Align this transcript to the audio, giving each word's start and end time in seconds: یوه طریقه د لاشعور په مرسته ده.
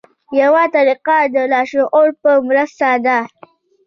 یوه 0.41 0.63
طریقه 0.75 1.17
د 1.35 1.35
لاشعور 1.51 2.07
په 2.21 2.31
مرسته 2.47 2.87
ده. 3.05 3.19